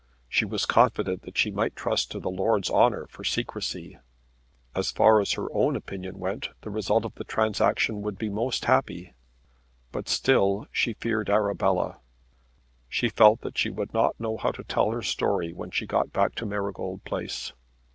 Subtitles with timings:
[0.27, 3.99] She was confident that they might trust to the lord's honour for secrecy.
[4.73, 8.65] As far as her own opinion went the result of the transaction would be most
[8.65, 9.13] happy.
[9.91, 11.99] But still she feared Arabella.
[12.89, 16.11] She felt that she would not know how to tell her story when she got
[16.11, 17.53] back to Marygold Place.